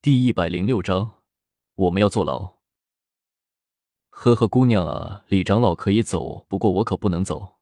[0.00, 1.24] 第一百零六章，
[1.74, 2.58] 我们要坐牢。
[4.10, 7.56] 呵呵，姑娘啊，李长老可以走，不过我可不能走。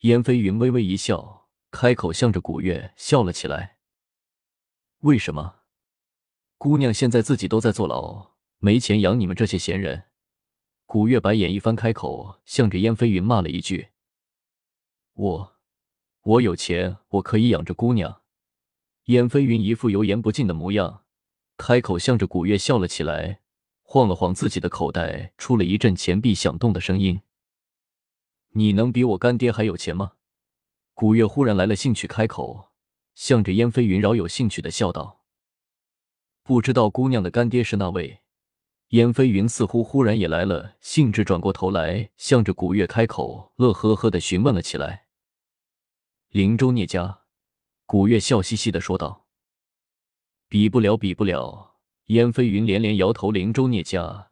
[0.00, 3.78] 燕飞云微微一笑，开口向着古月笑了起来。
[5.02, 5.60] 为什么？
[6.58, 10.06] 姑娘现在自己都在坐牢，没钱养你们这些闲人。
[10.84, 13.90] 古月白眼一翻，开口向着燕飞云骂了一句
[15.14, 15.56] ：“我，
[16.22, 18.22] 我有钱，我可以养着姑娘。”
[19.06, 21.04] 燕飞云一副油盐不进的模样，
[21.56, 23.40] 开口向着古月笑了起来，
[23.82, 27.20] 晃了晃自己的口袋，出了一阵钱币响动的声音。
[28.50, 30.12] 你能比我干爹还有钱吗？
[30.94, 32.70] 古月忽然来了兴趣，开口
[33.14, 35.22] 向着燕飞云饶有兴趣的笑道
[36.42, 38.20] ：“不知道姑娘的干爹是那位？”
[38.90, 45.06] 燕飞云似乎忽然也来了兴致，转过头来向着古月开口，乐呵呵的询问了起来
[46.30, 47.22] ：“灵州聂家。”
[47.84, 49.25] 古月笑嘻嘻的说道
[50.48, 54.30] ：“比不了，比不了。”燕飞云连连摇头：“灵州聂家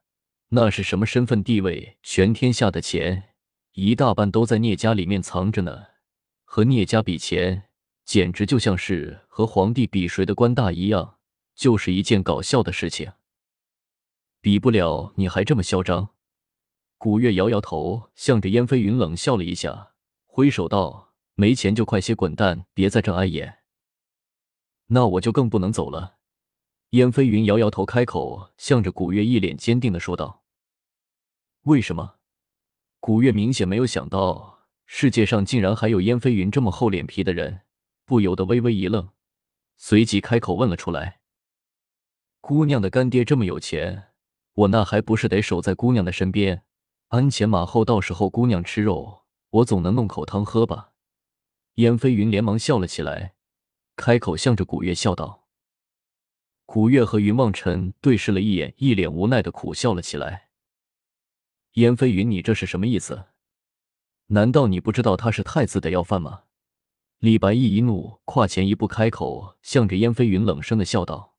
[0.50, 1.98] 那是什么身份地位？
[2.02, 3.30] 全天下的钱。”
[3.74, 5.86] 一大半都在聂家里面藏着呢，
[6.44, 7.64] 和聂家比钱，
[8.04, 11.18] 简直就像是和皇帝比谁的官大一样，
[11.56, 13.10] 就是一件搞笑的事情。
[14.40, 16.10] 比不了，你还这么嚣张？
[16.96, 19.94] 古月摇摇头，向着燕飞云冷笑了一下，
[20.26, 23.58] 挥手道：“没钱就快些滚蛋，别在这碍眼。”
[24.86, 26.16] 那我就更不能走了。
[26.90, 30.44] 燕飞云摇摇头，开口向着古月一脸坚定的说道
[31.62, 32.16] ：“为什么？”
[33.00, 37.62] 古月明显没有想到世界上竟然还有燕飞云这么厚脸皮的人，
[38.04, 39.08] 不由得微微一愣，
[39.76, 41.20] 随即开口问了出来
[42.40, 44.10] ：“姑娘的干爹这么有钱，
[44.54, 46.62] 我那还不是得守在姑娘的身边，
[47.08, 50.92] 鞍前马后，到时候姑娘吃肉，我总能弄口汤喝吧？”
[51.76, 53.34] 燕飞云连忙笑了起来，
[53.96, 55.46] 开口向着古月笑道
[56.66, 60.48] ：“古月和云望尘对视了一眼，一脸无奈的苦笑了起来。”
[61.74, 63.26] 燕飞云，你这是什么意思？
[64.28, 66.44] 难道你不知道他是太子的要犯吗？
[67.18, 71.36] 李白义一怒，跨前一步开口，向着燕飞云冷声的笑道：“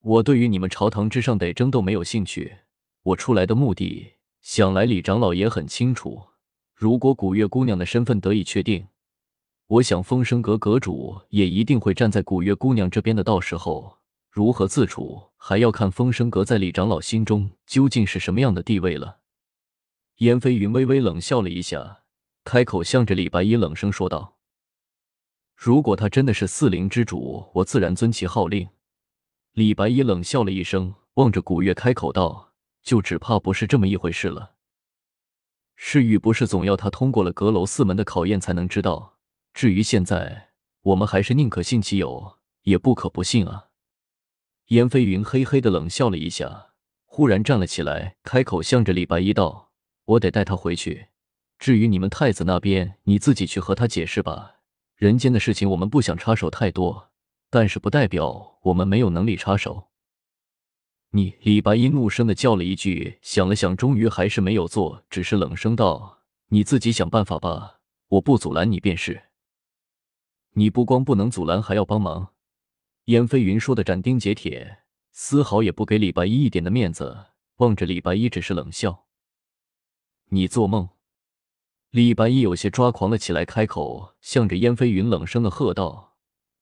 [0.00, 2.58] 我对于你们朝堂之上的争斗没有兴趣，
[3.02, 6.28] 我出来的目的，想来李长老也很清楚。
[6.74, 8.88] 如果古月姑娘的身份得以确定，
[9.68, 13.24] 我想风声阁阁主也一定会站在古月姑娘这边的。
[13.24, 13.94] 到时候……”
[14.30, 19.18] 如何自处，还要看风声阁在李长老心中究竟是什么样的地位了。
[20.18, 22.02] 燕飞云微微冷笑了一下，
[22.44, 24.36] 开口向着李白衣冷声说道
[25.56, 28.68] ：“如果他真的是四灵之主，我自然遵其号令。”
[29.54, 32.52] 李白衣冷笑了一声，望着古月开口道
[32.84, 34.54] ：“就只怕不是这么一回事了。
[35.74, 39.17] 是与不是，总要他通过了阁楼四门的考验才能知道。
[39.54, 40.50] 至于现在，
[40.82, 43.66] 我们还是宁可信其有，也不可不信啊。”
[44.68, 46.72] 燕飞云嘿嘿的冷笑了一下，
[47.04, 49.70] 忽然站了起来，开口向着李白一道
[50.04, 51.08] ：“我得带他回去。
[51.58, 54.56] 至于你们太子那边，你自己去和他解释吧。
[54.94, 57.10] 人间的事情我们不想插手太多，
[57.50, 59.88] 但是不代表我们没有能力插手。”
[61.12, 69.27] 你李白一怒声的叫了一句，想了想，终于还是没有做，只是冷声道：“你自己想办法吧，我不阻拦你便是。
[70.58, 72.34] 你不光不能阻拦，还要帮忙。”
[73.06, 74.80] 燕飞云说的斩钉截铁，
[75.12, 77.26] 丝毫也不给李白衣一点的面子。
[77.58, 79.06] 望着李白衣，只是冷笑
[80.30, 80.88] ：“你做梦！”
[81.90, 86.16] 李白衣有些抓狂了起来，开口向着燕飞云冷声的喝道：“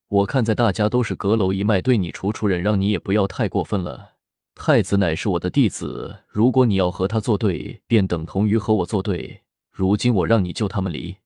[0.09, 4.17] 我看在大家都是阁楼一脉，对你处处忍让，你也不要太过分了。
[4.55, 9.43] 太子乃是我的弟子，如果你要和他作对，便等同于和我作对。
[9.71, 11.17] 如今我让你救他们离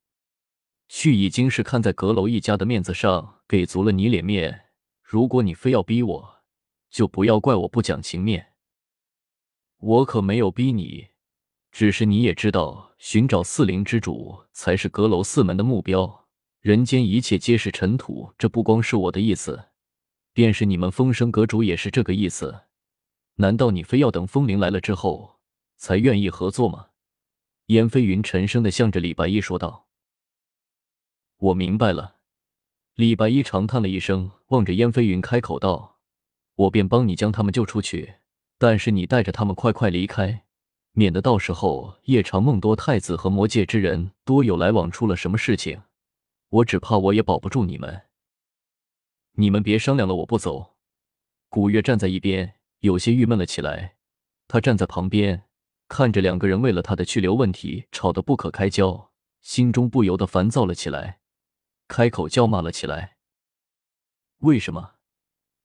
[0.93, 4.63] 去，已经是看在阁楼一家的面子上，给足了你脸面。”
[5.05, 6.43] 如果你非要逼我，
[6.91, 8.55] 就不要怪我不讲情面。
[9.79, 11.11] 我可没有逼你，
[11.71, 16.29] 只是你也知道，寻找四灵之主才是阁楼四门的目标。
[16.61, 19.67] 人间一切皆是尘土，这不光是我的意思，
[20.33, 22.63] 便是你们风声阁主也是这个意思。
[23.37, 25.39] 难道你非要等风铃来了之后
[25.77, 26.89] 才愿意合作吗？
[27.67, 29.89] 燕飞云沉声的向着李白衣说道
[31.41, 32.17] ：“我明白了。”
[32.97, 35.99] 李白衣长叹了一声，望着燕飞云开口道
[36.57, 38.15] ：“我便帮你将他们救出去，
[38.59, 40.45] 但是你带着他们快快离开，
[40.93, 45.83] 免得到时候夜长梦多太子和魔界之人多有来往，出了什么事情，
[46.51, 48.03] 我只怕我也保不住你们。
[49.35, 50.75] 你们别商量了，我不走。”
[51.49, 53.97] 古月站在一边，有些郁闷了起来。
[54.47, 55.45] 他站在旁边，
[55.89, 61.20] 看着两个人为了他的去留问题吵得不可开交，心中不由得烦躁了起来。
[61.91, 63.17] 开口叫骂了起来。
[64.39, 64.93] 为什么？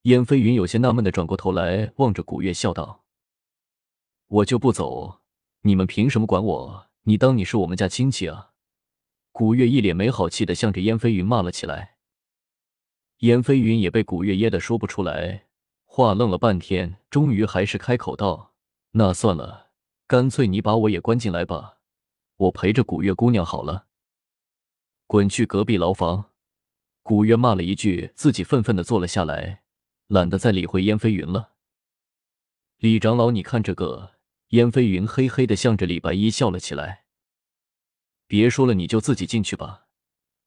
[0.01, 3.05] 燕飞云有些纳闷的转过头来望着古月，笑道
[4.27, 5.21] ：“我就不走，
[5.61, 6.87] 你们凭什么管我？
[7.03, 8.53] 你当你是我们家亲戚啊？”
[9.31, 11.97] 古月一脸没好气的向着燕飞云骂了起来。
[13.19, 15.45] 燕飞云也被古月噎得说不出来
[15.83, 18.53] 话，愣了半天，终于还是开口道
[18.97, 19.69] ：“那算了，
[20.07, 21.77] 干脆你把我也关进来吧，
[22.37, 23.84] 我陪着古月姑娘好了。”
[25.07, 26.31] 滚去隔壁牢房！
[27.03, 29.61] 古月骂了一句，自己愤愤的坐了下来，
[30.07, 31.53] 懒得再理会燕飞云了。
[32.77, 34.13] 李长老，你看这个。
[34.49, 37.05] 燕飞云嘿嘿的向着李白衣笑了起来。
[38.27, 39.87] 别说了，你就自己进去吧。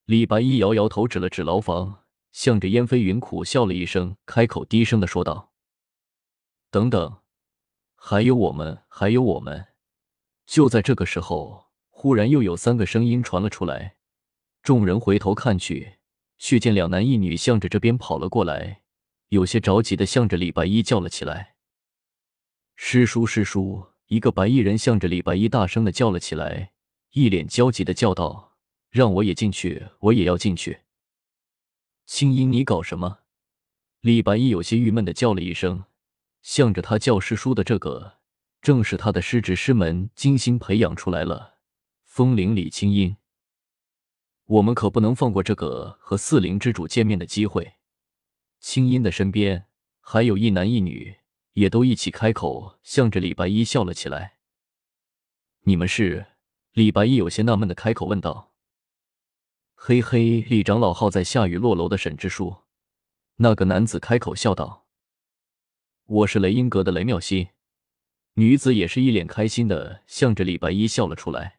[0.05, 5.53] 李白衣摇摇头，指了指牢房，向着燕飞云苦笑了一声，开口低声的说道
[6.71, 7.19] ：“等等，
[7.97, 9.67] 还有我们，还有我们。”
[10.47, 13.98] 就在这个时候，忽然又有三个声音传了出来。
[14.69, 15.95] 众人回头看去，
[16.37, 18.83] 却见两男一女向着这边跑了过来，
[19.31, 21.55] 有些着急的向着李白衣叫了起来
[22.77, 26.73] ：“师叔，师叔！”一个白衣人向着李白衣大声的叫了起来，
[27.13, 28.59] 一脸焦急的叫道
[28.93, 30.81] ：“让我也进去，我也要进去！”
[32.05, 33.21] 青音，你搞什么？
[34.03, 35.85] 李白衣有些郁闷的叫了一声，
[36.43, 38.19] 向着他叫师叔的这个，
[38.61, 41.55] 正是他的师侄师门精心培养出来了，
[42.05, 43.17] 风灵李青音。
[44.49, 47.77] 我们可不能放过这个和四灵之主见面的机会。
[48.61, 49.67] 青音的身边
[50.01, 51.17] 还有一男一女。
[51.59, 54.37] 也都一起开口，向着李白衣笑了起来。
[55.63, 56.25] 你们是？
[56.71, 58.55] 李白衣有些纳闷的开口问道。
[59.75, 62.59] 嘿嘿，李长老号在下雨落楼的沈之书。
[63.39, 64.87] 那个男子开口笑道
[66.07, 67.49] ：“我是雷音阁的雷妙心。”
[68.35, 71.58] 女子也是一脸开心的向着李白衣笑了出来。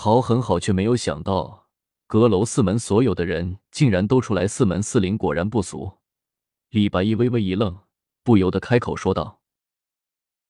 [0.00, 1.66] 好很好，却没有想到
[2.06, 4.46] 阁楼四门所有的人竟然都出来。
[4.46, 5.94] 四门四灵果然不俗。
[6.70, 7.76] 李白一微微一愣。
[8.22, 9.40] 不由得开口说道。